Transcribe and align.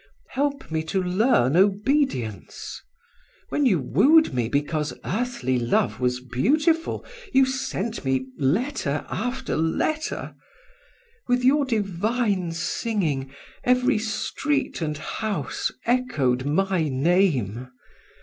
Help 0.29 0.71
me 0.71 0.81
to 0.85 1.03
learn 1.03 1.55
obedience! 1.55 2.81
When 3.49 3.67
you 3.67 3.79
wooed 3.79 4.33
me 4.33 4.49
because 4.49 4.95
earthly 5.05 5.59
love 5.59 5.99
was 5.99 6.19
beautiful, 6.21 7.05
you 7.33 7.45
sent 7.45 8.03
me 8.03 8.25
letter 8.39 9.05
after 9.11 9.55
letter. 9.55 10.33
With 11.27 11.43
your 11.43 11.65
divine 11.65 12.51
singing 12.51 13.31
every 13.63 13.99
street 13.99 14.81
and 14.81 14.97
house 14.97 15.71
echoed 15.85 16.45
my 16.45 16.89
name! 16.89 17.67